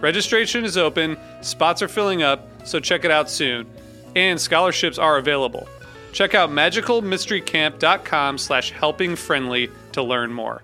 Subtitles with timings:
[0.00, 3.66] Registration is open, spots are filling up, so check it out soon.
[4.16, 5.68] And scholarships are available.
[6.12, 10.62] Check out magicalmysterycamp.com slash helpingfriendly to learn more.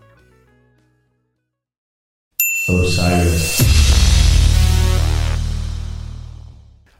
[2.68, 3.60] Osiris.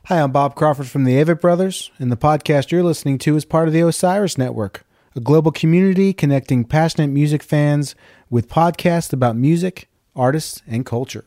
[0.04, 3.44] Hi, I'm Bob Crawford from the Avett Brothers, and the podcast you're listening to is
[3.44, 4.84] part of the Osiris Network,
[5.16, 7.96] a global community connecting passionate music fans
[8.30, 11.24] with podcasts about music, artists, and culture.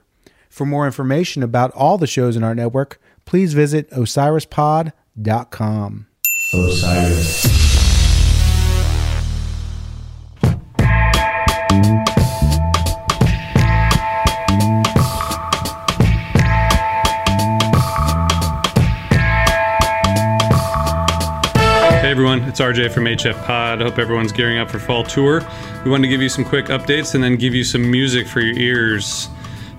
[0.59, 6.07] For more information about all the shows in our network, please visit osirispod.com.
[6.53, 7.43] Osiris.
[22.01, 23.79] Hey everyone, it's RJ from HF Pod.
[23.79, 25.41] Hope everyone's gearing up for fall tour.
[25.85, 28.41] We wanted to give you some quick updates and then give you some music for
[28.41, 29.29] your ears.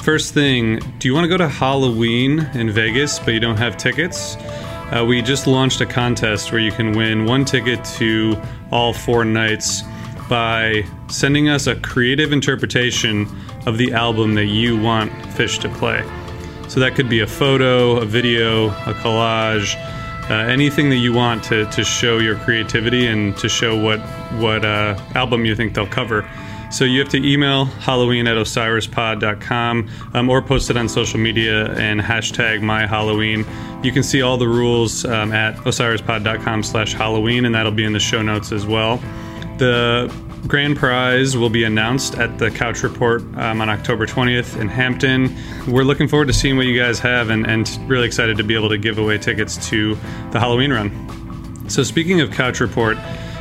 [0.02, 3.76] First thing, do you want to go to Halloween in Vegas but you don't have
[3.76, 4.36] tickets?
[4.90, 8.40] Uh, we just launched a contest where you can win one ticket to
[8.72, 9.82] all four nights
[10.26, 13.28] by sending us a creative interpretation
[13.66, 16.02] of the album that you want Phish to play.
[16.68, 19.76] So that could be a photo, a video, a collage,
[20.30, 24.00] uh, anything that you want to, to show your creativity and to show what
[24.40, 26.26] what uh, album you think they'll cover.
[26.70, 31.72] So you have to email Halloween at osirispod.com um, or post it on social media
[31.74, 33.44] and hashtag my Halloween.
[33.82, 37.92] You can see all the rules um, at osirispod.com slash Halloween, and that'll be in
[37.92, 38.98] the show notes as well.
[39.58, 40.14] The
[40.46, 45.36] grand prize will be announced at the Couch Report um, on October 20th in Hampton.
[45.66, 48.54] We're looking forward to seeing what you guys have and, and really excited to be
[48.54, 49.96] able to give away tickets to
[50.30, 51.68] the Halloween run.
[51.68, 52.96] So, speaking of Couch Report,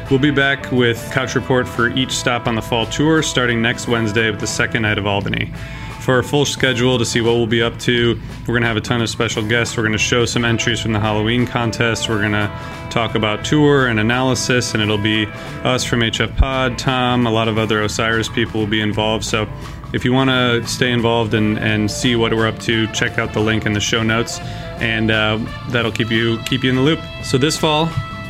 [0.10, 3.88] We'll be back with Couch Report for each stop on the fall tour starting next
[3.88, 5.54] Wednesday with the second night of Albany.
[6.00, 8.76] For our full schedule to see what we'll be up to, we're going to have
[8.76, 9.78] a ton of special guests.
[9.78, 12.10] We're going to show some entries from the Halloween contest.
[12.10, 12.52] We're going to
[12.90, 15.28] talk about tour and analysis, and it'll be
[15.64, 19.26] us from HF Pod, Tom, a lot of other Osiris people will be involved.
[19.26, 19.48] So
[19.94, 23.34] if you want to stay involved and, and see what we're up to, check out
[23.34, 24.40] the link in the show notes,
[24.80, 25.38] and uh,
[25.70, 27.00] that'll keep you keep you in the loop.
[27.24, 27.88] So this fall,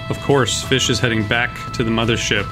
[0.10, 2.48] of course, Phish is heading back to the mothership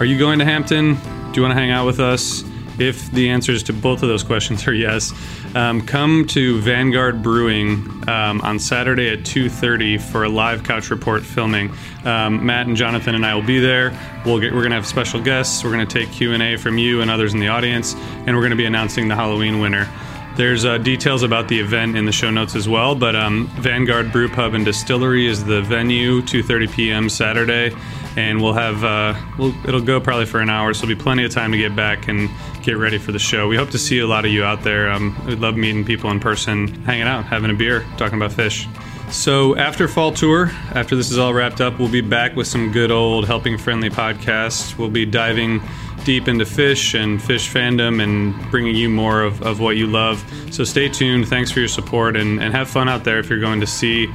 [0.00, 0.94] Are you going to Hampton?
[0.94, 2.44] Do you want to hang out with us?
[2.78, 5.12] If the answers to both of those questions are yes,
[5.54, 11.22] um, come to Vanguard Brewing um, on Saturday at 2:30 for a live couch report
[11.22, 11.72] filming.
[12.04, 13.98] Um, Matt and Jonathan and I will be there.
[14.26, 15.64] We'll get, we're going to have special guests.
[15.64, 18.50] We're going to take Q&A from you and others in the audience, and we're going
[18.50, 19.88] to be announcing the Halloween winner.
[20.36, 22.94] There's uh, details about the event in the show notes as well.
[22.94, 27.08] But um, Vanguard Brew Pub and Distillery is the venue, 2:30 p.m.
[27.08, 27.74] Saturday,
[28.16, 31.24] and we'll have uh, we'll, it'll go probably for an hour, so there'll be plenty
[31.24, 32.28] of time to get back and
[32.62, 33.48] get ready for the show.
[33.48, 34.90] We hope to see a lot of you out there.
[34.90, 38.68] Um, we love meeting people in person, hanging out, having a beer, talking about Phish.
[39.10, 42.72] So after fall tour, after this is all wrapped up, we'll be back with some
[42.72, 44.76] good old helping friendly podcasts.
[44.76, 45.62] We'll be diving
[46.06, 50.24] deep into Phish and Phish fandom and bringing you more of, of what you love.
[50.52, 51.26] So stay tuned.
[51.28, 54.06] Thanks for your support and, and have fun out there if you're going to see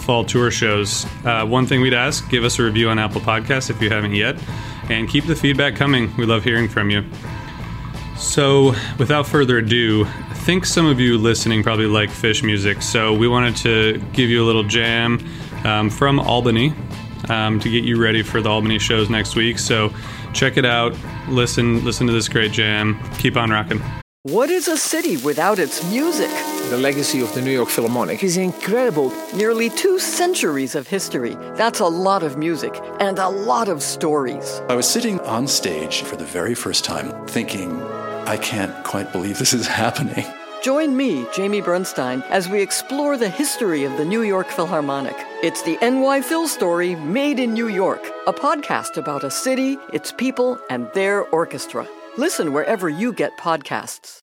[0.00, 1.06] fall tour shows.
[1.24, 4.12] Uh, one thing we'd ask give us a review on Apple Podcasts if you haven't
[4.12, 4.36] yet,
[4.90, 6.14] and keep the feedback coming.
[6.16, 7.04] We love hearing from you.
[8.16, 13.14] So, without further ado, I think some of you listening probably like Phish music, so
[13.14, 15.24] we wanted to give you a little jam
[15.64, 16.72] um, from Albany
[17.28, 19.58] um, to get you ready for the Albany shows next week.
[19.58, 19.92] So,
[20.36, 20.94] check it out,
[21.28, 23.00] listen, listen to this great jam.
[23.18, 23.80] Keep on rocking.
[24.22, 26.30] What is a city without its music?
[26.68, 29.12] The legacy of the New York Philharmonic is incredible.
[29.34, 31.36] Nearly two centuries of history.
[31.54, 34.60] That's a lot of music and a lot of stories.
[34.68, 37.80] I was sitting on stage for the very first time thinking,
[38.26, 40.26] I can't quite believe this is happening.
[40.62, 45.14] Join me, Jamie Bernstein, as we explore the history of the New York Philharmonic.
[45.42, 50.12] It's the NY Phil story made in New York, a podcast about a city, its
[50.12, 51.86] people, and their orchestra.
[52.16, 54.22] Listen wherever you get podcasts.